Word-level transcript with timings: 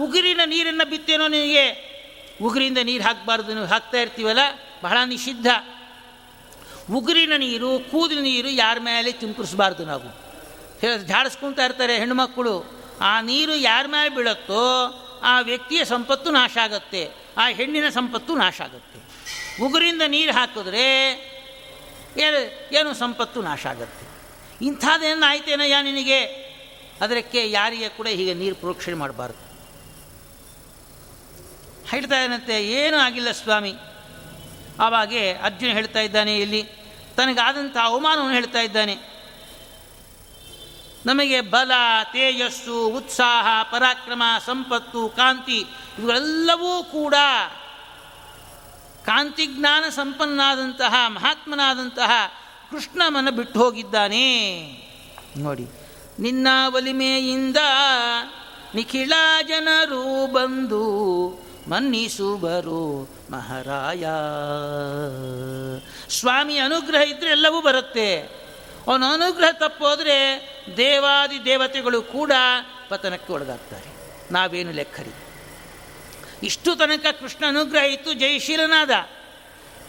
ಉಗುರಿನ 0.00 0.40
ನೀರನ್ನು 0.46 0.90
ಬಿತ್ತೇನೋ 0.90 1.28
ನಿನಗೆ? 1.28 1.92
ಉಗುರಿಂದ 2.42 2.78
ನೀರು 2.78 3.04
ಹಾಕಬಾರ್ದು 3.04 3.54
ನೀವು 3.54 3.66
ಹಾಕ್ತಾ 3.66 3.98
ಇರ್ತೀವಲ್ಲ? 3.98 4.38
ಬಹಳ 4.82 4.98
ನಿಷಿದ್ಧ. 5.06 5.46
ಉಗುರಿನ 6.92 7.32
ನೀರು 7.36 7.78
ಕೂದಿನ 7.78 8.18
ನೀರು 8.18 8.48
ಯಾರ 8.48 8.78
ಮೇಲೆ 8.80 9.12
ಚಿಂಕರಿಸಬಾರ್ದು 9.12 9.84
ನಾವು? 9.84 10.22
ಝಾಡಿಸ್ಕೊಳ್ತಾ 11.06 11.64
ಇರ್ತಾರೆ 11.64 11.98
ಹೆಣ್ಣುಮಕ್ಕಳು. 11.98 12.64
ಆ 13.00 13.20
ನೀರು 13.20 13.54
ಯಾರ 13.54 13.86
ಮೇಲೆ 13.86 14.08
ಬೀಳುತ್ತೋ 14.08 14.62
ಆ 15.22 15.40
ವ್ಯಕ್ತಿಯ 15.40 15.84
ಸಂಪತ್ತು 15.84 16.30
ನಾಶ 16.30 16.58
ಆಗುತ್ತೆ. 16.62 17.10
ಆ 17.36 17.48
ಹೆಣ್ಣಿನ 17.48 17.88
ಸಂಪತ್ತು 17.88 18.34
ನಾಶ 18.34 18.60
ಆಗುತ್ತೆ. 18.60 18.98
ಉಗುರಿಂದ 19.64 20.02
ನೀರು 20.06 20.32
ಹಾಕಿದ್ರೆ 20.32 20.86
ಏನು 22.72 22.94
ಸಂಪತ್ತು 22.94 23.42
ನಾಶ 23.42 23.66
ಆಗುತ್ತೆ? 23.66 24.06
ಇಂಥದ್ದೇನು 24.64 25.26
ಆಯ್ತೇನಯ್ಯ 25.26 25.76
ನಿನಗೆ? 25.82 26.24
ಅದಕ್ಕೆ 27.00 27.50
ಯಾರಿಗೆ 27.50 27.88
ಕೂಡ 27.88 28.06
ಹೀಗೆ 28.06 28.34
ನೀರು 28.34 28.54
ಪ್ರೋಕ್ಷಣೆ 28.54 28.94
ಮಾಡಬಾರ್ದು. 28.94 29.51
ಹೇಳ್ತಾ 31.92 32.20
ಇದ್ದಂತೆ, 32.20 32.66
ಏನೂ 32.66 32.98
ಆಗಿಲ್ಲ 32.98 33.30
ಸ್ವಾಮಿ. 33.30 33.74
ಆವಾಗೆ 34.80 35.32
ಅರ್ಜುನ 35.32 35.68
ಹೇಳ್ತಾ 35.68 36.00
ಇದ್ದಾನೆ, 36.00 36.38
ಇಲ್ಲಿ 36.38 36.62
ತನಗಾದಂಥ 37.16 37.76
ಅವಮಾನವನ್ನು 37.82 38.32
ಹೇಳ್ತಾ 38.32 38.60
ಇದ್ದಾನೆ. 38.60 38.94
ನಮಗೆ 41.06 41.40
ಬಲ, 41.40 41.72
ತೇಜಸ್ಸು, 42.12 42.86
ಉತ್ಸಾಹ, 42.86 43.62
ಪರಾಕ್ರಮ, 43.62 44.22
ಸಂಪತ್ತು, 44.46 45.08
ಕಾಂತಿ, 45.08 45.58
ಇವುಗಳೆಲ್ಲವೂ 45.98 46.84
ಕೂಡ 46.84 47.14
ಕಾಂತಿಜ್ಞಾನ 49.04 49.84
ಸಂಪನ್ನಾದಂತಹ, 49.88 50.94
ಮಹಾತ್ಮನಾದಂತಹ 51.08 52.10
ಕೃಷ್ಣಮನ 52.70 53.30
ಬಿಟ್ಟು 53.30 53.58
ಹೋಗಿದ್ದಾನೆ. 53.60 54.26
ನೋಡಿ, 55.36 55.66
ನಿನ್ನ 56.18 56.48
ಒಲಿಮೆಯಿಂದ 56.74 57.56
ನಿಖಿಳ 58.74 59.12
ಜನರು 59.48 60.32
ಬಂದು 60.32 60.82
ಮನ್ನಿಸುವರು. 61.68 63.08
ಮಹಾರಾಯ. 63.30 64.06
ಸ್ವಾಮಿ, 66.10 66.58
ಅನುಗ್ರಹ 66.58 67.00
ಇದ್ರೆ 67.00 67.30
ಎಲ್ಲವೂ 67.30 67.60
ಬರುತ್ತೆ. 67.60 68.20
ಅವನ 68.86 69.04
ಅನುಗ್ರಹ 69.12 69.50
ತಪ್ಪೋದ್ರೆ 69.52 70.48
ದೇವಾದಿ 70.76 71.44
ದೇವತೆಗಳು 71.44 72.02
ಕೂಡ 72.02 72.32
ಪತನಕ್ಕೆ 72.88 73.32
ಒಳಗಾಗ್ತಾರೆ. 73.32 73.84
ನಾವೇನು 74.32 74.72
ಲೆಕ್ಕರಿ? 74.72 75.14
ಇಷ್ಟು 76.42 76.76
ತನಕ 76.76 77.06
ಕೃಷ್ಣ 77.20 77.44
ಅನುಗ್ರಹ 77.48 77.84
ಇತ್ತು 77.84 78.12
ಜಯಶೀಲನಾದ 78.12 78.90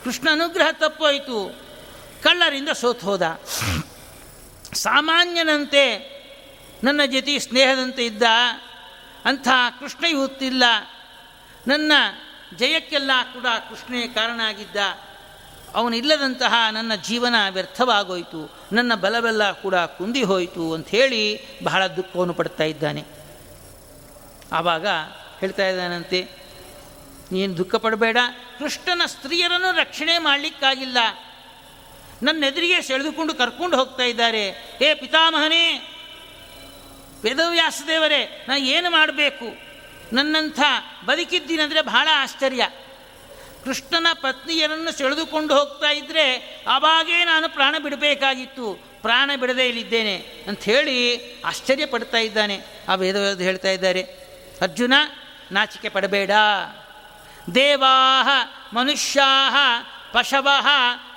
ಕೃಷ್ಣ 0.03 0.29
ಅನುಗ್ರಹ 0.31 0.67
ತಪ್ಪೋಯಿತು. 0.71 1.61
ಕಳ್ಳರಿಂದ 2.23 2.69
ಸೋತು 2.69 3.17
ಸಾಮಾನ್ಯನಂತೆ 4.73 6.13
ನನ್ನ 6.83 7.01
ಜೊತೆ 7.05 7.39
ಸ್ನೇಹದಂತೆ 7.39 8.05
ಇದ್ದ 8.05 8.23
ಅಂಥ 9.25 9.47
ಕೃಷ್ಣ 9.79 10.05
ಇವತ್ತಿಲ್ಲ 10.05 10.63
ನನ್ನ 11.67 11.91
ಜಯಕ್ಕೆಲ್ಲ 12.55 13.11
ಕೂಡ 13.33 13.47
ಕೃಷ್ಣೇ 13.69 14.07
ಕಾರಣ 14.07 14.39
ಆಗಿದ್ದ 14.39 14.75
ಅವನಿಲ್ಲದಂತಹ 15.73 16.53
ನನ್ನ 16.71 16.95
ಜೀವನ 16.95 17.35
ವ್ಯರ್ಥವಾಗೋಯಿತು. 17.49 18.41
ನನ್ನ 18.71 18.95
ಬಲವೆಲ್ಲ 18.95 19.51
ಕೂಡ 19.51 19.75
ಕುಂದಿ 19.75 20.23
ಹೋಯಿತು 20.23 20.73
ಅಂಥೇಳಿ 20.73 21.23
ಬಹಳ 21.63 21.87
ದುಃಖವನ್ನು 21.87 22.33
ಪಡ್ತಾ 22.33 22.63
ಇದ್ದಾನೆ. 22.63 23.03
ಆವಾಗ 24.51 24.87
ಹೇಳ್ತಾ 25.39 25.67
ಇದ್ದಾನಂತೆ, 25.67 26.27
ನೀನು 27.31 27.57
ದುಃಖ 27.57 27.75
ಪಡಬೇಡ. 27.75 28.17
ಕೃಷ್ಣನ 28.59 29.01
ಸ್ತ್ರೀಯರನ್ನು 29.05 29.71
ರಕ್ಷಣೆ 29.79 30.17
ಮಾಡಲಿಕ್ಕಾಗಿಲ್ಲ. 30.17 30.97
ನನ್ನ 32.23 32.43
ಎದುರಿಗೆ 32.43 32.81
ಸೆಳೆದುಕೊಂಡು 32.81 33.33
ಕರ್ಕೊಂಡು 33.33 33.77
ಹೋಗ್ತಾ 33.77 34.03
ಇದ್ದಾರೆ. 34.03 34.43
ಏ 34.81 34.93
ಪಿತಾಮಹನೇ 34.93 35.65
ವೇದವ್ಯಾಸದೇವರೇ 37.23 38.45
ನಾನು 38.49 38.61
ಏನು 38.61 38.89
ಮಾಡಬೇಕು? 38.89 39.72
ನನ್ನಂಥ 40.13 40.59
ಬದುಕಿದ್ದೀನಂದರೆ 41.05 41.81
ಬಹಳ 41.81 42.07
ಆಶ್ಚರ್ಯ. 42.15 42.69
ಕೃಷ್ಣನ 43.63 44.07
ಪತ್ನಿಯರನ್ನು 44.13 44.97
ಸೆಳೆದುಕೊಂಡು 44.97 45.59
ಹೋಗ್ತಾ 45.59 45.89
ಇದ್ದರೆ 45.91 46.35
ಅವಾಗೇ 46.67 47.23
ನಾನು 47.23 47.49
ಪ್ರಾಣ 47.49 47.75
ಬಿಡಬೇಕಾಗಿತ್ತು. 47.83 48.93
ಪ್ರಾಣ 49.01 49.31
ಬಿಡದೇ 49.39 49.67
ಇಲ್ಲಿದ್ದೇನೆ 49.67 50.15
ಅಂಥೇಳಿ 50.47 51.19
ಆಶ್ಚರ್ಯ 51.41 51.85
ಪಡ್ತಾ 51.85 52.17
ಇದ್ದಾನೆ. 52.17 52.59
ಆ 52.89 52.95
ವೇದವ್ಯಾಸ 52.95 53.37
ಹೇಳ್ತಾ 53.37 53.67
ಇದ್ದಾರೆ, 53.67 54.01
ಅರ್ಜುನ, 54.61 54.93
ನಾಚಿಕೆ 55.51 55.89
ಪಡಬೇಡ. 55.89 56.31
ದೇವಾ 57.55 58.33
ಮನುಷ್ಯಾ 58.73 59.49
ಪಶವ 60.13 60.49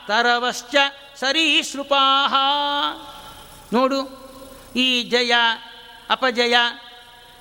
ತರವಶ್ಚ 0.06 0.74
ಸರೀಸೃಪಾ 1.20 2.26
ನೋಡು, 3.72 4.00
ಈ 4.76 5.02
ಜಯ, 5.02 5.34
ಅಪಜಯ, 6.10 6.56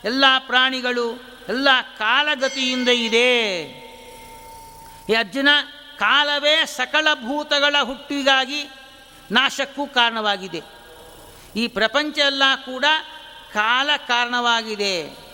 ಎಲ್ಲ 0.04 0.26
ಪ್ರಾಣಿಗಳು 0.40 1.35
ಎಲ್ಲ 1.50 1.68
ಕಾಲಗತಿಯಿಂದ 1.98 2.90
ಇದೆ. 2.90 3.32
ಈ 5.10 5.14
ಅರ್ಜುನ 5.14 5.50
ಕಾಲವೇ 6.00 6.66
ಸಕಲ 6.66 7.08
ಭೂತಗಳ 7.14 7.76
ಹುಟ್ಟಿಗಾಗಿ 7.84 8.70
ನಾಶಕ್ಕೂ 9.32 9.88
ಕಾರಣವಾಗಿದೆ. 9.88 10.62
ಈ 11.56 11.68
ಪ್ರಪಂಚ 11.68 12.20
ಎಲ್ಲ 12.20 12.44
ಕೂಡ 12.66 12.86
ಕಾಲ 13.54 13.90
ಕಾರಣವಾಗಿದೆ. 14.08 15.26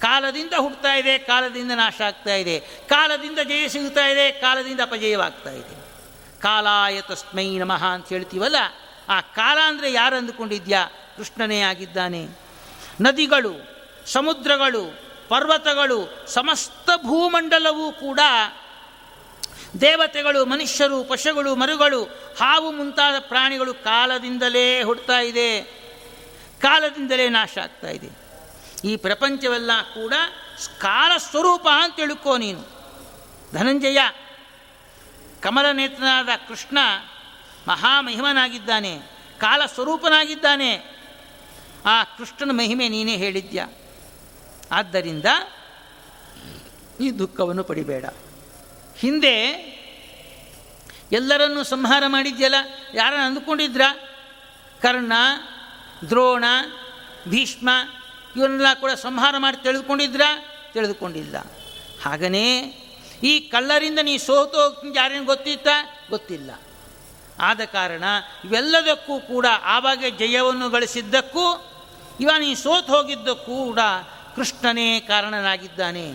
ಕಾಲದಿಂದ 0.00 0.52
ಹುಟ್ಟುತ್ತಾ 0.58 0.94
ಇದೆ, 0.94 1.18
ಕಾಲದಿಂದ 1.18 1.72
ನಾಶ 1.72 2.00
ಆಗ್ತಾ 2.00 2.34
ಇದೆ. 2.34 2.60
ಕಾಲದಿಂದ 2.60 3.38
ಜಯ 3.38 3.68
ಸಿಗುತ್ತಾ 3.68 4.06
ಇದೆ, 4.06 4.30
ಕಾಲದಿಂದ 4.30 4.80
ಅಪಜಯವಾಗ್ತಾ 4.80 5.50
ಇದೆ. 5.50 5.74
ಕಾಲಾಯ 6.40 7.00
ತಸ್ಮೈ 7.00 7.58
ನಮಃ 7.58 7.84
ಅಂತ 7.84 8.08
ಹೇಳ್ತೀವಲ್ಲ, 8.08 8.56
ಆ 9.08 9.20
ಕಾಲ 9.20 9.58
ಅಂದರೆ 9.66 9.92
ಯಾರು 9.92 10.16
ಅಂದುಕೊಂಡಿದ್ಯಾ? 10.16 10.86
ಕೃಷ್ಣನೇ 11.16 11.60
ಆಗಿದ್ದಾನೆ. 11.60 12.28
ನದಿಗಳು 13.00 13.79
ಸಮುದ್ರಗಳು, 14.12 15.00
ಪರ್ವತಗಳು, 15.28 16.26
ಸಮಸ್ತ 16.26 16.90
ಭೂಮಂಡಲವೂ 16.96 17.92
ಕೂಡ 17.92 18.20
ದೇವತೆಗಳು, 19.80 20.44
ಮನುಷ್ಯರು, 20.44 21.04
ಪಶುಗಳು, 21.04 21.54
ಮರುಗಳು, 21.54 22.04
ಹಾವು 22.40 22.70
ಮುಂತಾದ 22.70 23.14
ಪ್ರಾಣಿಗಳು 23.18 23.74
ಕಾಲದಿಂದಲೇ 23.74 24.82
ಹುಡ್ತಾ 24.82 25.20
ಇದೆ. 25.20 25.62
ಕಾಲದಿಂದಲೇ 26.60 27.28
ನಾಶ 27.28 27.58
ಆಗ್ತಾ 27.58 27.88
ಇದೆ. 27.88 28.08
ಈ 28.84 28.96
ಪ್ರಪಂಚವೆಲ್ಲ 28.96 29.70
ಕೂಡ 29.94 30.14
ಕಾಲ 30.78 31.16
ಸ್ವರೂಪ 31.16 31.68
ಅಂತ 31.82 31.96
ತಿಳ್ಕೋ 31.96 32.36
ನೀನು. 32.36 32.62
ಧನಂಜಯ 33.52 33.98
ಕಮಲನೇತ್ರನಾದ 35.40 36.28
ಕೃಷ್ಣ 36.48 36.78
ಮಹಾಮಹಿಮನಾಗಿದ್ದಾನೆ, 37.68 38.98
ಕಾಲ 39.38 39.66
ಸ್ವರೂಪನಾಗಿದ್ದಾನೆ. 39.66 41.00
ಆ 41.86 42.04
ಕೃಷ್ಣನ 42.04 42.50
ಮಹಿಮೆ 42.50 42.88
ನೀನೇ 42.88 43.16
ಹೇಳಿದ್ಯಾ? 43.16 43.66
ಆದ್ದರಿಂದ 44.72 45.24
ಈ 47.00 47.10
ದುಃಖವನ್ನು 47.10 47.64
ಪಡಿಬೇಡ. 47.64 48.04
ಹಿಂದೆ 48.96 49.36
ಎಲ್ಲರನ್ನೂ 51.12 51.62
ಸಂಹಾರ 51.64 52.02
ಮಾಡಿದ್ಯಲ್ಲ, 52.06 52.54
ಯಾರನ್ನು 52.94 53.26
ಅಂದುಕೊಂಡಿದ್ರ? 53.26 53.82
ಕರ್ಣ, 54.82 55.12
ದ್ರೋಣ, 56.08 56.44
ಭೀಷ್ಮ, 57.28 57.70
ಇವನ್ನೆಲ್ಲ 58.36 58.66
ಕೂಡ 58.80 58.90
ಸಂಹಾರ 58.90 59.34
ಮಾಡಿ 59.38 59.56
ತಿಳಿದುಕೊಂಡಿದ್ರ 59.62 60.22
ತಿಳಿದುಕೊಂಡಿಲ್ಲ 60.72 61.36
ಹಾಗನೇ 62.04 62.48
ಈ 63.22 63.40
ಕಳ್ಳರಿಂದ 63.40 63.98
ನೀ 64.02 64.18
ಸೋತು 64.18 64.56
ಹೋಗ್ತೀನಿ, 64.62 64.98
ಯಾರೇನು 64.98 65.24
ಗೊತ್ತಿತ್ತ? 65.24 65.68
ಗೊತ್ತಿಲ್ಲ. 66.10 66.50
ಆದ 67.40 67.60
ಕಾರಣ 67.64 68.04
ಇವೆಲ್ಲದಕ್ಕೂ 68.44 69.20
ಕೂಡ 69.20 69.46
ಆವಾಗ 69.64 70.04
ಜಯವನ್ನು 70.18 70.70
ಗಳಿಸಿದ್ದಕ್ಕೂ, 70.70 71.44
ಇವ 72.20 72.30
ನೀ 72.38 72.54
ಸೋತು 72.54 72.92
ಹೋಗಿದ್ದಕ್ಕೂ 72.92 73.56
ಕೂಡ 73.64 73.78
ಕೃಷ್ಣನೇ 74.36 75.00
ಕಾರಣನಾಗಿದ್ದಾನೆ. 75.00 76.14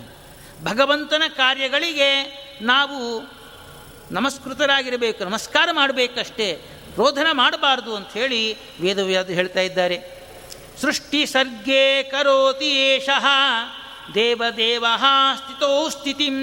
ಭಗವಂತನ 0.63 1.23
ಕಾರ್ಯಗಳಿಗೆ 1.37 2.09
ನಾವು 2.61 2.99
ನಮಸ್ಕೃತರಾಗಿರಬೇಕು, 4.11 5.23
ನಮಸ್ಕಾರ 5.23 5.69
ಮಾಡಬೇಕಷ್ಟೇ, 5.71 6.61
ರೋಧನ 6.97 7.27
ಮಾಡಬಾರ್ದು 7.31 7.95
ಅಂಥೇಳಿ 7.95 8.57
ವೇದವ್ಯಾದ 8.81 9.29
ಹೇಳ್ತಾ 9.29 9.59
ಇದ್ದಾರೆ. 9.59 9.97
ಸೃಷ್ಟಿ 10.81 11.25
ಸರ್ಗೇ 11.25 12.03
ಕರೋತಿ 12.03 12.65
ಏಷಃ, 12.65 13.25
ದೇವದೇವ 14.13 14.85
ಸ್ಥಿತೋ 15.35 15.89
ಸ್ಥಿತಿಂ, 15.89 16.37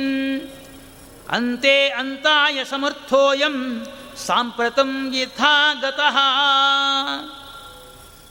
ಅಂತೆ 1.30 1.88
ಅಂತಾಯ 1.88 2.64
ಸಮರ್ಥೋಯಂ 2.64 3.86
ಸಾಂಪ್ರತಂ 4.26 5.14
ಯಥಾಗತಃ. 5.14 6.16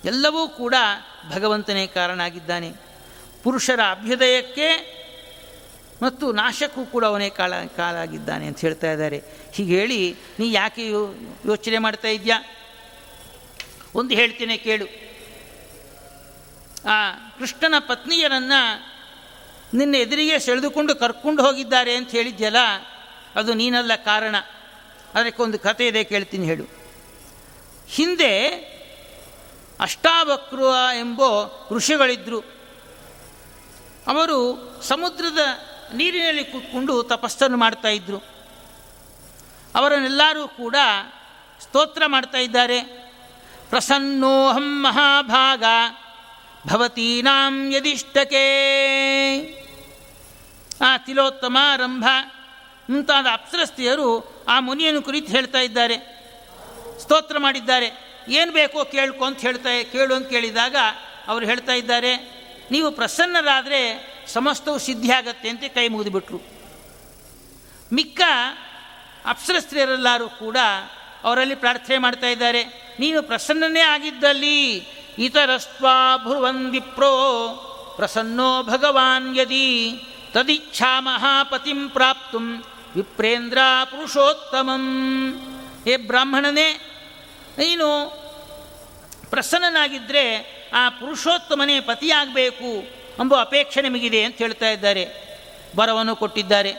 ಎಲ್ಲವೂ 0.06 0.48
ಕೂಡ 0.48 0.76
ಭಗವಂತನೇ 1.36 1.88
ಕಾರಣ 1.88 2.22
ಆಗಿದ್ದಾನೆ 2.22 2.91
ಪುರುಷರ 3.44 3.80
ಅಭ್ಯುದಯಕ್ಕೆ 3.90 5.02
ಮತ್ತು 6.02 6.32
ನಾಶಕ್ಕೂ 6.32 6.86
ಕೂಡ 6.86 7.06
ಅವನೇ 7.06 7.30
ಕಾಲ, 7.30 7.54
ಕಾಲಾಗಿದ್ದಾನೆ 7.66 8.48
ಅಂತ 8.48 8.60
ಹೇಳ್ತಾ 8.60 8.92
ಇದ್ದಾರೆ. 8.92 9.24
ಹೀಗೆ 9.52 9.80
ಹೇಳಿ, 9.80 10.16
ನೀ 10.40 10.52
ಯಾಕೆ 10.52 10.90
ಯೋಚನೆ 10.90 11.78
ಮಾಡ್ತಾ 11.78 12.08
ಇದೆಯಾ? 12.08 12.38
ಒಂದು 13.96 14.16
ಹೇಳ್ತೇನೆ 14.16 14.58
ಕೇಳು. 14.58 14.86
ಆ 16.90 17.12
ಕೃಷ್ಣನ 17.12 17.74
ಪತ್ನಿಯರನ್ನು 17.80 18.92
ನಿನ್ನ 19.78 19.96
ಎದುರಿಗೆ 19.96 20.40
ಸೆಳೆದುಕೊಂಡು 20.40 20.96
ಕರ್ಕೊಂಡು 20.96 21.46
ಹೋಗಿದ್ದಾರೆ 21.46 21.96
ಅಂತ 21.96 22.10
ಹೇಳಿದ್ಯಲ್ಲ, 22.12 22.58
ಅದು 23.36 23.54
ನೀನಲ್ಲ 23.54 23.96
ಕಾರಣ. 23.96 24.36
ಅದಕ್ಕೆ 25.14 25.44
ಒಂದು 25.44 25.60
ಕಥೆ 25.60 25.88
ಇದೆ 25.88 26.04
ಕೇಳ್ತೀನಿ 26.04 26.46
ಹೇಳು. 26.46 26.64
ಹಿಂದೆ 27.88 28.34
ಅಷ್ಟಾವಕ್ರ 29.80 30.60
ಎಂಬೋ 31.00 31.30
ಋಷಿಗಳಿದ್ದರು 31.72 32.61
ಅವರು 34.08 34.38
ಸಮುದ್ರದ 34.84 35.40
ನೀರಿನಲ್ಲಿ 35.94 36.44
ಕೂತ್ಕೊಂಡು 36.44 37.04
ತಪಸ್ಸನ್ನು 37.04 37.58
ಮಾಡ್ತಾ 37.58 37.88
ಇದ್ದರು 37.88 38.24
ಅವರನ್ನೆಲ್ಲರೂ 39.76 40.48
ಕೂಡ 40.48 40.76
ಸ್ತೋತ್ರ 41.62 42.04
ಮಾಡ್ತಾ 42.06 42.38
ಇದ್ದಾರೆ. 42.38 42.82
ಪ್ರಸನ್ನೋಹಂ 43.70 44.84
ಮಹಾಭಾಗ 44.84 45.64
ಭವತೀನಾಂ 46.68 47.74
ಯದಿಷ್ಟಕೆ. 47.74 48.46
ಆ 50.82 50.98
ತಿಲೋತ್ತಮ 50.98 51.58
ರಂಭ 51.76 52.06
ಮುಂತಾದ 52.90 53.26
ಅಪ್ಸರಸ್ತಿಯರು 53.34 54.44
ಆ 54.48 54.60
ಮುನಿಯನ್ನು 54.60 55.02
ಕುರಿತು 55.02 55.32
ಹೇಳ್ತಾ 55.32 55.60
ಇದ್ದಾರೆ. 55.60 55.98
ಸ್ತೋತ್ರ 57.00 57.38
ಮಾಡಿದ್ದಾರೆ. 57.38 57.92
ಏನು 58.30 58.52
ಬೇಕೋ 58.52 58.86
ಕೇಳ್ಕೊ 58.86 59.26
ಅಂತ 59.26 59.40
ಹೇಳ್ತಾ, 59.40 59.70
ಕೇಳು 59.92 60.16
ಅಂತ 60.16 60.30
ಕೇಳಿದಾಗ 60.30 60.76
ಅವರು 61.28 61.46
ಹೇಳ್ತಾ 61.46 61.74
ಇದ್ದಾರೆ 61.74 62.41
ನೀವು 62.72 62.92
ಪ್ರಸನ್ನರಾದರೆ 62.92 63.82
ಸಮಸ್ತವು 64.28 64.80
ಸಿದ್ಧಿಯಾಗತ್ತೆ 64.80 65.50
ಅಂತ 65.50 65.64
ಕೈ 65.74 65.88
ಮುಗಿದುಬಿಟ್ರು. 65.88 66.42
ಮಿಕ್ಕ 67.94 68.22
ಅಪ್ಸರಸ್ತ್ರೀಯರೆಲ್ಲರೂ 69.26 70.30
ಕೂಡ 70.30 70.58
ಅವರಲ್ಲಿ 71.24 71.56
ಪ್ರಾರ್ಥನೆ 71.56 71.98
ಮಾಡ್ತಾ 71.98 72.28
ಇದ್ದಾರೆ. 72.28 72.64
ನೀನು 73.00 73.24
ಪ್ರಸನ್ನನೇ 73.24 73.80
ಆಗಿದ್ದಲ್ಲಿ 73.80 74.62
ಇತರಸ್ವಾ 75.18 76.18
ಭುವನ್ 76.18 76.72
ವಿಪ್ರೋ 76.72 77.14
ಪ್ರಸನ್ನೋ 77.96 78.64
ಭಗವಾನ್ 78.64 79.38
ಯದಿ 79.38 79.68
ತದಿಚ್ಛಾ 80.32 81.00
ಮಹಾಪತಿಂ 81.00 81.90
ಪ್ರಾಪ್ತು 81.90 82.38
ವಿಪ್ರೇಂದ್ರ 82.96 83.58
ಪುರುಷೋತ್ತಮಂ. 83.86 84.86
ಹೇ 85.86 85.98
ಬ್ರಾಹ್ಮಣನೇ, 85.98 86.70
ನೀನು 87.58 87.88
ಪ್ರಸನ್ನನಾಗಿದ್ದರೆ 89.30 90.61
ಆ 90.74 90.90
ಪುರುಷೋತ್ತಮನೇ 90.90 91.80
ಪತಿಯಾಗಬೇಕು 91.80 92.66
ಎಂಬ 93.20 93.42
ಅಪೇಕ್ಷೆ 93.42 93.82
ನಿಮಗಿದೆ 93.82 94.24
ಅಂತ 94.24 94.38
ಹೇಳ್ತಾ 94.38 94.70
ಇದ್ದಾರೆ. 94.70 95.08
ಬರವನ್ನು 95.76 96.16
ಕೊಟ್ಟಿದ್ದಾರೆ. 96.16 96.74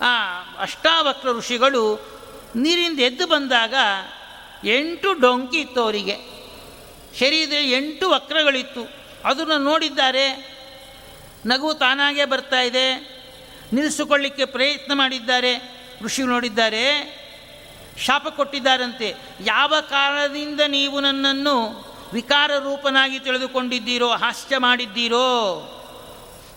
ಆ 0.00 0.40
ಅಷ್ಟಾವಕ್ರ 0.58 1.28
ಋಷಿಗಳು 1.28 1.96
ನೀರಿಂದ 2.56 3.00
ಎದ್ದು 3.00 3.26
ಬಂದಾಗ 3.26 3.74
ಎಂಟು 4.66 5.12
ಡೊಂಕಿ 5.12 5.60
ಇತ್ತು 5.60 5.82
ಅವರಿಗೆ. 5.82 6.16
ಶರೀರ 7.18 7.52
ಎಂಟು 7.52 8.10
ವಕ್ರಗಳಿತ್ತು. 8.10 8.90
ಅದನ್ನು 9.24 9.58
ನೋಡಿದ್ದಾರೆ. 9.58 10.52
ನಗು 11.46 11.74
ತಾನಾಗೇ 11.74 12.24
ಬರ್ತಾ 12.24 12.60
ಇದೆ. 12.60 12.94
ನಿಲ್ಲಿಸಿಕೊಳ್ಳಿಕ್ಕೆ 13.72 14.44
ಪ್ರಯತ್ನ 14.44 14.92
ಮಾಡಿದ್ದಾರೆ. 14.94 15.82
ಋಷಿ 16.02 16.22
ನೋಡಿದ್ದಾರೆ, 16.22 16.84
ಶಾಪ 17.98 18.28
ಕೊಟ್ಟಿದ್ದಾರಂತೆ. 18.28 19.14
ಯಾವ 19.40 19.74
ಕಾರಣದಿಂದ 19.90 20.60
ನೀವು 20.68 21.00
ನನ್ನನ್ನು 21.00 21.91
ವಿಕಾರ 22.12 22.50
ರೂಪನಾಗಿ 22.58 23.18
ತಿಳಿದುಕೊಂಡಿದ್ದೀರೋ, 23.18 24.08
ಹಾಸ್ಯ 24.08 24.58
ಮಾಡಿದ್ದೀರೋ, 24.58 25.28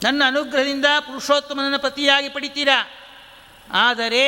ನನ್ನ 0.04 0.22
ಅನುಗ್ರಹದಿಂದ 0.28 0.86
ಪುರುಷೋತ್ತಮನನ್ನು 1.00 1.80
ಪತಿಯಾಗಿ 1.80 2.30
ಪಡಿತೀರಾ? 2.30 2.88
ಆದರೆ 3.74 4.26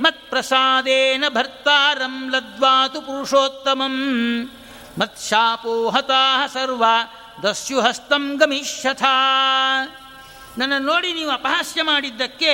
ಮತ್ಪ್ರಸಾದೇನ 0.00 1.24
ಭರ್ತಾರಂ 1.28 2.30
ಲದ್ವಾತು 2.30 3.00
ಪುರುಷೋತ್ತಮಂ 3.00 3.96
ಮತ್ಶಾಪೋ 4.98 5.90
ಹತಾಹ 5.90 6.46
ಸರ್ವ 6.46 6.84
ದಸ್ಯು 7.42 7.80
ಹಸ್ತಂ 7.80 8.36
ಗಮಿಷ್ಯಥ. 8.36 9.02
ನನ್ನ 10.58 10.72
ನೋಡಿ 10.78 11.12
ನೀವು 11.12 11.30
ಅಪಹಾಸ್ಯ 11.30 11.82
ಮಾಡಿದ್ದಕ್ಕೆ 11.82 12.52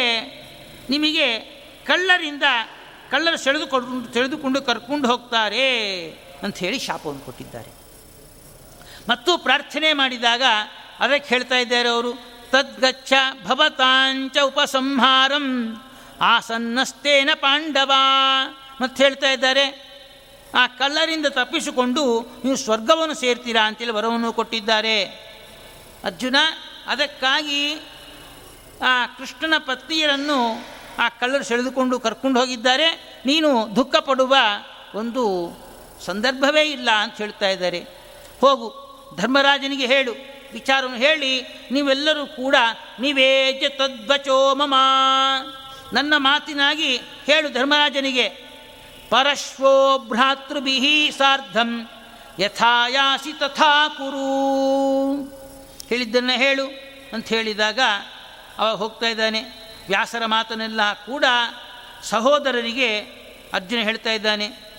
ನಿಮಗೆ 0.91 1.29
ಕಳ್ಳರಿಂದ 1.87 2.43
ಕಳ್ಳರು 3.11 3.37
ಸೆಳೆದುಕೊಂಡು 3.37 4.15
ಸೆಳೆದುಕೊಂಡು 4.15 4.63
ಕರ್ಕೊಂಡು 4.63 5.09
ಹೋಗ್ತಾರೆ 5.09 5.69
ಅಂಥೇಳಿ 6.43 6.79
ಶಾಪವನ್ನು 6.79 7.21
ಕೊಟ್ಟಿದ್ದಾರೆ. 7.21 7.82
ಮತ್ತು 9.09 9.39
ಪ್ರಾರ್ಥನೆ 9.39 9.93
ಮಾಡಿದಾಗ 9.93 10.43
ಅದಕ್ಕೆ 11.01 11.29
ಹೇಳ್ತಾ 11.29 11.59
ಇದ್ದಾರೆ 11.59 11.89
ಅವರು, 11.89 12.13
ತದ್ಗಚ್ಚ 12.51 13.13
ಭವತಾಂಚ 13.45 14.37
ಉಪಸಂಹಾರಂ 14.39 15.77
ಆಸನ್ನಸ್ತೇನ 16.21 17.31
ಪಾಂಡವ. 17.35 17.93
ಮತ್ತು 18.81 19.03
ಹೇಳ್ತಾ 19.03 19.31
ಇದ್ದಾರೆ, 19.31 19.93
ಆ 20.55 20.67
ಕಲ್ಲರಿಂದ 20.67 21.27
ತಪ್ಪಿಸಿಕೊಂಡು 21.27 22.21
ನೀವು 22.45 22.57
ಸ್ವರ್ಗವನ್ನು 22.57 23.15
ಸೇರ್ತೀರಾ 23.15 23.67
ಅಂತೇಳಿ 23.67 23.91
ವರವನ್ನು 23.91 24.33
ಕೊಟ್ಟಿದ್ದಾರೆ. 24.33 25.05
ಅರ್ಜುನ, 26.05 26.37
ಅದಕ್ಕಾಗಿ 26.87 27.75
ಆ 28.83 29.07
ಕೃಷ್ಣನ 29.07 29.55
ಪತ್ನಿಯರನ್ನು 29.59 30.67
ಆ 30.99 31.09
ಕಲ್ಲರು 31.09 31.45
ಸೆಳೆದುಕೊಂಡು 31.45 32.01
ಕರ್ಕೊಂಡು 32.01 32.41
ಹೋಗಿದ್ದಾರೆ. 32.41 33.21
ನೀನು 33.27 33.77
ದುಃಖ 33.77 33.97
ಪಡುವ 33.97 34.37
ಒಂದು 34.95 35.53
ಸಂದರ್ಭವೇ 36.05 36.63
ಇಲ್ಲ 36.63 36.91
ಅಂತ 36.91 37.17
ಹೇಳ್ತಾ 37.17 37.49
ಇದ್ದಾರೆ. 37.49 37.79
ಹೋಗು. 38.41 38.92
ಧರ್ಮರಾಜನಿಗೆ 39.17 39.87
ಹೇಳು, 39.87 40.13
ವಿಚಾರವನ್ನು 40.53 40.99
ಹೇಳಿ, 40.99 41.43
ನೀವೆಲ್ಲರೂ 41.71 42.27
ಕೂಡ 42.27 42.57
ನಿವೇಜ 43.01 43.65
ತದ್ವಚೋ 43.79 44.55
ಮಮ. 44.55 44.75
ನನ್ನ 45.93 46.15
ಮಾತಿನಾಗಿ 46.17 46.97
ಹೇಳು 46.97 47.53
ಧರ್ಮರಾಜನಿಗೆ, 47.53 48.29
ಪರಶ್ವೋ 49.11 49.99
ಭ್ರಾತೃಭಿ 49.99 51.11
ಸಾರ್ಧಂ, 51.19 51.91
ಯಥಾಯಾಸಿ 52.39 53.33
ತಥಾ 53.33 53.89
ಕುರು. 53.89 54.29
ಹೇಳಿದ್ದನ್ನು 55.89 56.33
ಹೇಳು 56.33 56.67
ಅಂತ 57.13 57.29
ಹೇಳಿದಾಗ 57.29 57.79
ಅವ 58.59 58.77
ಹೋಗ್ತಾ 58.77 59.07
ಇದ್ದಾನೆ. 59.07 59.41
ವ್ಯಾಸರ 59.89 60.27
ಮಾತನ್ನೆಲ್ಲ 60.27 60.93
ಕೂಡ 60.93 61.25
ಸಹೋದರರಿಗೆ 62.03 63.01
ಅರ್ಜುನ 63.53 63.79
ಹೇಳ್ತಾ 63.79 64.13
ಇದ್ದಾನೆ. 64.13 64.73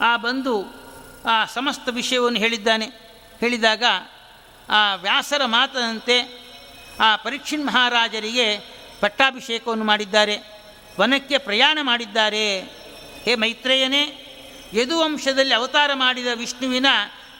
ಆ 0.00 0.16
ಬಂದು 0.16 0.81
ಆ 1.26 1.44
ಸಮಸ್ತ 1.44 1.88
ವಿಷಯವನ್ನು 1.88 2.38
ಹೇಳಿದ್ದಾನೆ. 2.38 2.86
ಹೇಳಿದಾಗ 3.40 3.84
ಆ 4.68 4.94
ವ್ಯಾಸರ 4.94 5.44
ಮಾತನಂತೆ 5.44 6.42
ಆ 7.00 7.16
ಪರೀಕ್ಷಿನ್ 7.16 7.66
ಮಹಾರಾಜರಿಗೆ 7.66 8.58
ಪಟ್ಟಾಭಿಷೇಕವನ್ನು 9.00 9.84
ಮಾಡಿದ್ದಾರೆ. 9.84 10.38
ವನಕ್ಕೆ 11.00 11.38
ಪ್ರಯಾಣ 11.38 11.78
ಮಾಡಿದ್ದಾರೆ. 11.82 12.60
ಹೇ 13.24 13.34
ಮೈತ್ರೇಯನೇ, 13.34 14.18
ಯದುವಂಶದಲ್ಲಿ 14.74 15.54
ಅವತಾರ 15.54 15.90
ಮಾಡಿದ 15.94 16.26
ವಿಷ್ಣುವಿನ 16.34 16.86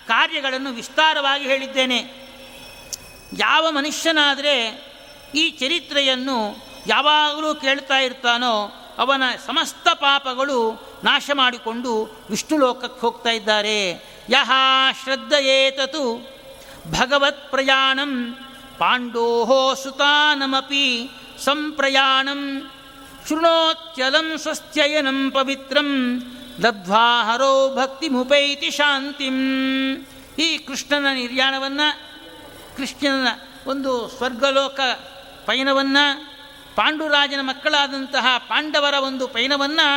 ಕಾರ್ಯಗಳನ್ನು 0.09 0.71
ವಿಸ್ತಾರವಾಗಿ 0.71 1.45
ಹೇಳಿದ್ದೇನೆ. 1.45 2.23
ಯಾವ 3.39 3.71
ಮನುಷ್ಯನಾದರೆ 3.71 4.85
ಈ 5.35 5.51
ಚರಿತ್ರೆಯನ್ನು 5.51 6.57
ಯಾವಾಗಲೂ 6.87 7.55
ಕೇಳ್ತಾ 7.55 7.99
ಇರ್ತಾನೋ 7.99 8.82
ಅವನ 8.99 9.23
ಸಮಸ್ತ 9.47 9.89
ಪಾಪಗಳು 9.89 10.89
ನಾಶ 11.05 11.31
ಮಾಡಿಕೊಂಡು 11.35 12.25
ವಿಷ್ಣು 12.31 12.57
ಲೋಕಕ್ಕೆ 12.57 13.01
ಹೋಗ್ತಾ 13.01 13.31
ಇದ್ದಾರೆ. 13.31 13.91
ಯಹ 14.31 14.51
ಶ್ರದ್ಧಯೇತತು 15.05 16.33
ಭಗವತ್ 16.91 17.51
ಪ್ರಯಾಣಂ 17.51 18.39
ಪಾಂಡೋಹೋ 18.79 19.75
ಸುತಾನಮಪಿ 19.75 21.11
ಸಂಪ್ರಯಾಣಂ 21.45 22.71
ಶೃಣೋತ್ಯಲಂ 23.29 24.39
ಸ್ವಸ್ತ್ಯಯನಂ 24.39 25.31
ಪವಿತ್ರಂ 25.31 26.23
ದ್ವಾಹರೋ 26.63 27.75
ಭಕ್ತಿ 27.77 28.09
ಮುಪೈತಿ 28.09 28.71
ಶಾಂತಿಂ. 28.71 29.39
ಈ 30.39 30.59
ಕೃಷ್ಣನ 30.59 31.07
ನಿರ್ಯಾಣವನ್ನು, 31.15 31.99
ಕೃಷ್ಣನ 32.77 33.27
ಒಂದು 33.67 34.09
ಸ್ವರ್ಗಲೋಕ 34.09 34.81
ಪಯಣವನ್ನು 35.47 36.32
ಪಾಂಡುರಾಜನ 36.77 37.41
ಮಕ್ಕಳಾದಂತಹ 37.41 38.27
ಪಾಂಡವರ 38.39 38.95
ಒಂದು 38.95 39.29
ಪೈನವನ್ನು 39.29 39.89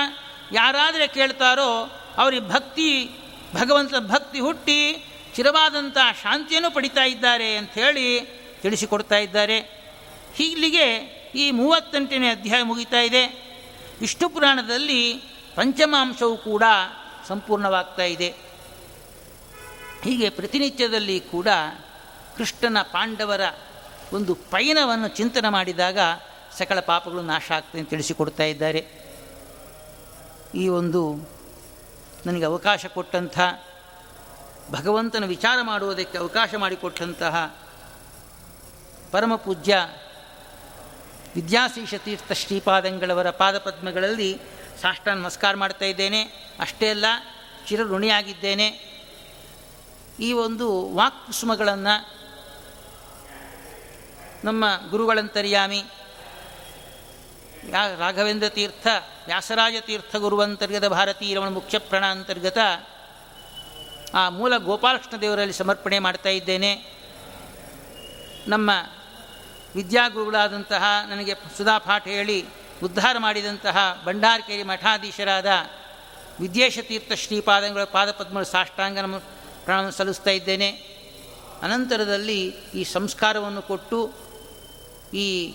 ಯಾರಾದರೆ 0.52 1.08
ಕೇಳ್ತಾರೋ 1.08 2.02
ಅವರಿಗೆ 2.18 2.50
ಭಕ್ತಿ 2.50 3.10
ಭಗವಂತ 3.56 3.94
ಭಕ್ತಿ 4.08 4.40
ಹುಟ್ಟಿ 4.40 5.06
ಚಿರವಾದಂಥ 5.36 5.98
ಶಾಂತಿಯನ್ನು 6.24 6.72
ಪಡಿತಾ 6.72 7.04
ಇದ್ದಾರೆ 7.04 7.58
ಅಂಥೇಳಿ 7.58 8.22
ತಿಳಿಸಿಕೊಡ್ತಾ 8.62 9.18
ಇದ್ದಾರೆ. 9.18 9.60
ಹೀಲಿಗೆ 10.36 10.88
ಈ 11.36 11.52
ಮೂವತ್ತೆಂಟನೇ 11.52 12.30
ಅಧ್ಯಾಯ 12.30 12.64
ಮುಗಿತಾ 12.64 13.00
ಇದೆ. 13.00 13.26
ವಿಷ್ಣು 14.00 14.30
ಪುರಾಣದಲ್ಲಿ 14.30 15.14
ಪಂಚಮಾಂಶವು 15.56 16.38
ಕೂಡ 16.38 16.64
ಸಂಪೂರ್ಣವಾಗ್ತಾ 17.28 18.04
ಇದೆ. 18.04 18.30
ಹೀಗೆ 20.04 20.30
ಪ್ರತಿನಿತ್ಯದಲ್ಲಿ 20.30 21.20
ಕೂಡ 21.20 21.48
ಕೃಷ್ಣನ 22.38 22.82
ಪಾಂಡವರ 22.82 23.42
ಒಂದು 24.14 24.36
ಪಯಣವನ್ನು 24.36 25.08
ಚಿಂತನೆ 25.08 25.50
ಮಾಡಿದಾಗ 25.50 26.00
ಸಕಲ 26.58 26.80
ಪಾಪಗಳು 26.80 27.22
ನಾಶ 27.22 27.52
ಆಗ್ತದೆ 27.52 27.80
ಅಂತ 27.80 27.90
ತಿಳಿಸಿಕೊಡ್ತಾ 27.90 28.44
ಇದ್ದಾರೆ. 28.44 28.88
ಈ 30.56 30.68
ಒಂದು 30.68 31.16
ನನಗೆ 32.26 32.46
ಅವಕಾಶ 32.46 32.86
ಕೊಟ್ಟಂತಹ 32.86 33.64
ಭಗವಂತನ 34.72 35.26
ವಿಚಾರ 35.26 35.58
ಮಾಡುವುದಕ್ಕೆ 35.62 36.18
ಅವಕಾಶ 36.18 36.56
ಮಾಡಿಕೊಟ್ಟಂತಹ 36.56 37.56
ಪರಮ 39.12 39.36
ಪೂಜ್ಯ 39.36 39.88
ವಿದ್ಯಾಶೀಷ 41.36 41.94
ತೀರ್ಥ 41.94 42.32
ಶ್ರೀಪಾದಂಗಳವರ 42.32 43.30
ಪಾದಪದ್ಮಗಳಲ್ಲಿ 43.30 44.40
ಸಾಷ್ಟ 44.82 45.08
ನಮಸ್ಕಾರ 45.08 45.56
ಮಾಡ್ತಾ 45.56 45.86
ಇದ್ದೇನೆ. 45.86 46.22
ಅಷ್ಟೇ 46.60 46.90
ಅಲ್ಲ, 46.90 47.06
ಚಿರಋಣಿಯಾಗಿದ್ದೇನೆ. 47.68 48.68
ಈ 50.20 50.34
ಒಂದು 50.34 50.96
ವಾಕ್ಸುಮಗಳನ್ನು 50.96 52.16
ನಮ್ಮ 54.44 54.66
ಗುರುಗಳಂತರ್ಯಾಮಿ 54.90 55.84
ರಾಘವೇಂದ್ರ 57.72 58.50
ತೀರ್ಥ, 58.50 58.88
ವ್ಯಾಸರಾಜ 59.26 59.74
ತೀರ್ಥ 59.80 60.16
ಗುರುವಂತರ್ಗತ 60.16 60.86
ಭಾರತೀಯ 60.86 61.36
ರಮಣ 61.36 61.50
ಮುಖ್ಯ 61.50 61.80
ಅಂತರ್ಗತ, 62.10 62.58
ಆ 64.14 64.30
ಮೂಲ 64.30 64.58
ಗೋಪಾಲಕೃಷ್ಣ 64.58 65.18
ದೇವರಲ್ಲಿ 65.22 65.54
ಸಮರ್ಪಣೆ 65.54 66.00
ಮಾಡ್ತಾ 66.00 66.30
ಇದ್ದೇನೆ. 66.30 66.92
ನಮ್ಮ 68.48 68.72
ವಿದ್ಯಾಗುರುಗಳಾದಂತಹ 69.76 70.84
ನನಗೆ 71.10 71.34
ಸುಧಾಪಾಠ 71.58 72.08
ಹೇಳಿ, 72.08 72.46
ಉದ್ಧಾರ 72.84 73.16
ಮಾಡಿದಂತಹ 73.20 74.02
ಭಂಡಾರಕೇರಿ 74.06 74.64
ಮಠಾಧೀಶರಾದ 74.64 75.46
ವಿದ್ಯೇಶತೀರ್ಥ 76.40 77.12
ಶ್ರೀಪಾದಗಳ 77.14 77.84
ಪಾದಪದ್ಮಗಳ 77.84 78.44
ಸಾಷ್ಟಾಂಗ 78.44 79.00
ನಮ್ಮ 79.00 79.18
ಪ್ರಾಣ 79.64 79.90
ಸಲ್ಲಿಸ್ತಾ 79.90 80.32
ಇದ್ದೇನೆ. 80.32 80.70
ಅನಂತರದಲ್ಲಿ 81.62 82.48
ಈ 82.76 82.84
ಸಂಸ್ಕಾರವನ್ನು 82.84 83.62
ಕೊಟ್ಟು 83.62 84.14
ಈ 85.14 85.54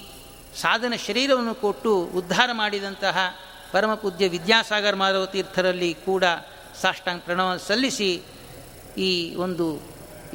ಸಾಧನ 0.56 0.92
ಶರೀರವನ್ನು 1.06 1.54
ಕೊಟ್ಟು 1.54 1.98
ಉದ್ಧಾರ 1.98 2.50
ಮಾಡಿದಂತಹ 2.52 3.36
ಪರಮಪೂಜ್ಯ 3.72 4.28
ವಿದ್ಯಾಸಾಗರ್ 4.28 4.96
ಮಾಧವ 4.96 5.26
ತೀರ್ಥರಲ್ಲಿ 5.26 5.94
ಕೂಡ 5.94 6.24
ಸಾಷ್ಟಾಂಗ 6.80 7.20
ಪ್ರಣವ 7.20 7.56
ಸಲ್ಲಿಸಿ 7.56 8.22
ಈ 8.98 9.34
ಒಂದು 9.34 9.82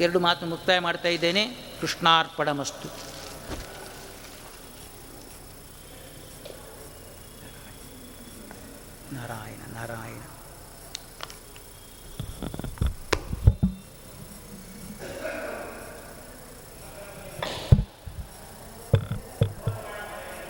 ಎರಡು 0.00 0.20
ಮಾತು 0.20 0.46
ಮುಕ್ತಾಯ 0.46 0.78
ಮಾಡ್ತಾ 0.78 1.08
ಇದ್ದೇನೆ. 1.08 1.46
ಕೃಷ್ಣಾರ್ಪಣಮಸ್ತು. 1.80 3.15